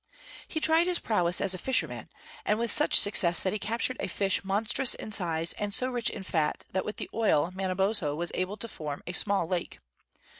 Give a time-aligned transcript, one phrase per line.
[0.47, 2.09] He tried his prowess as a fisherman,
[2.43, 6.09] and with such success that he captured a fish monstrous in size and so rich
[6.09, 9.77] in fat that with the oil Manabozho was able to form a small lake.